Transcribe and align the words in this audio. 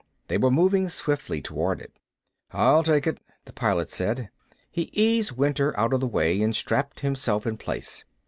They 0.29 0.39
were 0.39 0.49
moving 0.49 0.89
swiftly 0.89 1.43
toward 1.43 1.79
it. 1.79 1.93
"I'll 2.49 2.81
take 2.81 3.05
it," 3.05 3.19
the 3.45 3.53
Pilot 3.53 3.91
said. 3.91 4.31
He 4.71 4.89
eased 4.93 5.33
Winter 5.37 5.79
out 5.79 5.93
of 5.93 5.99
the 5.99 6.07
way 6.07 6.41
and 6.41 6.55
strapped 6.55 7.01
himself 7.01 7.45
in 7.45 7.55
place. 7.55 8.03